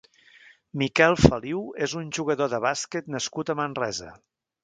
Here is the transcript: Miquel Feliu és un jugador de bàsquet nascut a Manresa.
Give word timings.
Miquel 0.81 1.17
Feliu 1.25 1.59
és 1.89 1.93
un 2.01 2.09
jugador 2.19 2.51
de 2.55 2.61
bàsquet 2.65 3.13
nascut 3.17 3.51
a 3.55 3.59
Manresa. 3.63 4.09